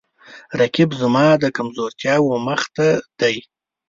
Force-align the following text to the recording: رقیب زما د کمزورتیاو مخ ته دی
رقیب 0.59 0.89
زما 1.01 1.25
د 1.43 1.45
کمزورتیاو 1.57 2.29
مخ 2.47 2.61
ته 2.75 2.87
دی 3.19 3.35